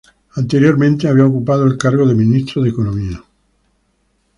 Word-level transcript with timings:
Anteriormente 0.33 1.07
había 1.07 1.27
ocupado 1.27 1.63
el 1.67 1.77
cargo 1.77 2.07
de 2.07 2.15
Ministro 2.15 2.63
de 2.63 2.69
Economía. 2.69 3.23